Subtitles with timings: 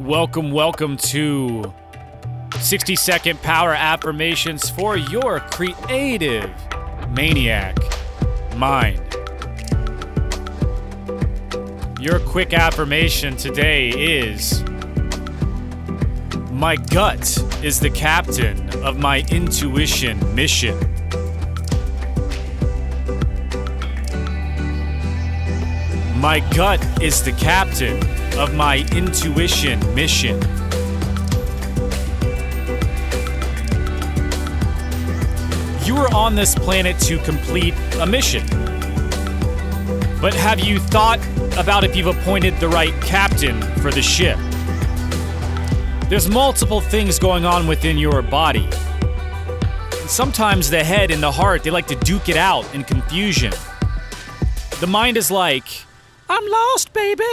[0.00, 1.74] Welcome, welcome to
[2.58, 6.50] 60 second power affirmations for your creative
[7.10, 7.76] maniac
[8.56, 8.98] mind.
[12.00, 14.64] Your quick affirmation today is
[16.50, 20.78] My gut is the captain of my intuition mission.
[26.20, 27.96] My gut is the captain
[28.38, 30.38] of my intuition mission.
[35.86, 38.46] You are on this planet to complete a mission.
[40.20, 41.20] But have you thought
[41.56, 44.38] about if you've appointed the right captain for the ship?
[46.10, 48.68] There's multiple things going on within your body.
[50.06, 53.54] Sometimes the head and the heart, they like to duke it out in confusion.
[54.80, 55.86] The mind is like,
[56.30, 57.24] I'm lost, baby.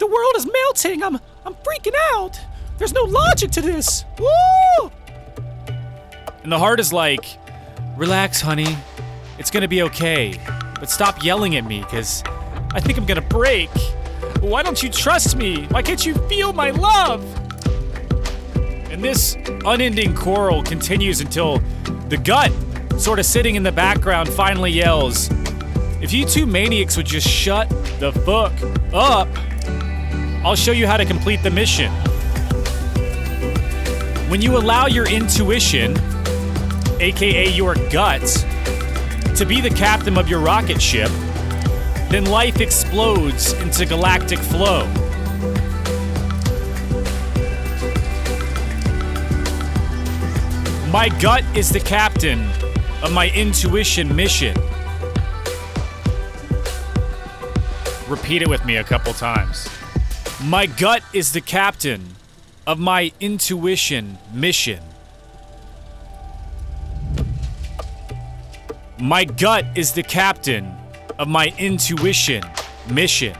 [0.00, 1.04] The world is melting.
[1.04, 2.40] I'm I'm freaking out.
[2.78, 4.04] There's no logic to this.
[4.18, 4.90] Woo!
[6.42, 7.38] And the heart is like,
[7.96, 8.76] relax, honey.
[9.38, 10.34] It's gonna be okay.
[10.80, 12.24] But stop yelling at me, cause
[12.72, 13.70] I think I'm gonna break.
[14.40, 15.66] Why don't you trust me?
[15.66, 17.22] Why can't you feel my love?
[18.90, 21.60] And this unending quarrel continues until
[22.08, 22.50] the gut,
[23.00, 25.30] sort of sitting in the background, finally yells,
[26.04, 27.66] If you two maniacs would just shut
[27.98, 28.52] the fuck
[28.92, 29.26] up,
[30.44, 31.90] I'll show you how to complete the mission.
[34.28, 35.96] When you allow your intuition,
[37.00, 38.20] aka your gut,
[39.34, 41.08] to be the captain of your rocket ship,
[42.10, 44.84] then life explodes into galactic flow.
[50.92, 52.46] My gut is the captain
[53.02, 54.54] of my intuition mission.
[58.08, 59.66] Repeat it with me a couple times.
[60.42, 62.04] My gut is the captain
[62.66, 64.80] of my intuition mission.
[68.98, 70.76] My gut is the captain
[71.18, 72.42] of my intuition
[72.90, 73.34] mission.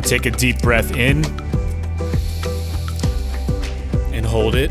[0.00, 1.22] Now take a deep breath in
[4.14, 4.70] and hold it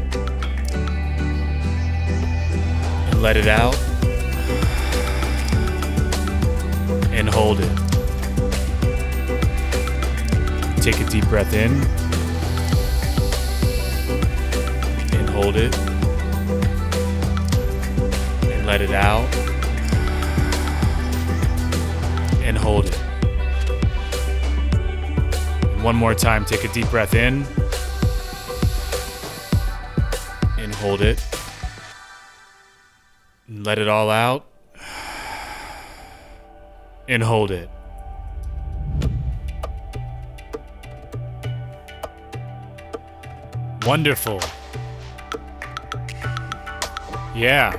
[3.11, 3.77] and let it out
[7.11, 7.69] and hold it.
[10.81, 11.73] Take a deep breath in
[15.13, 15.77] and hold it
[18.47, 19.31] and let it out
[22.41, 23.08] and hold it.
[25.81, 27.45] One more time, take a deep breath in
[30.57, 31.25] and hold it
[33.47, 34.45] and let it all out
[37.07, 37.69] and hold it.
[43.85, 44.41] Wonderful.
[47.33, 47.71] Yeah.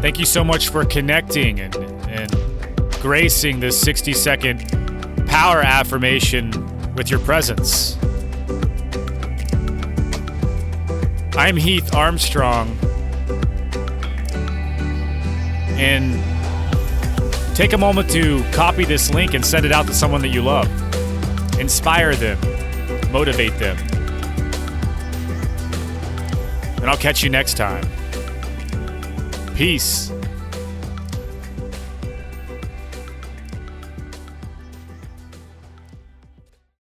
[0.00, 1.74] Thank you so much for connecting and,
[2.08, 2.49] and
[3.00, 4.58] gracing this 60 second
[5.26, 6.50] power affirmation
[6.94, 7.96] with your presence.
[11.34, 12.76] I'm Heath Armstrong.
[15.78, 16.22] And
[17.56, 20.42] take a moment to copy this link and send it out to someone that you
[20.42, 20.68] love.
[21.58, 22.38] Inspire them,
[23.10, 23.78] motivate them.
[26.76, 27.84] And I'll catch you next time.
[29.54, 30.12] Peace.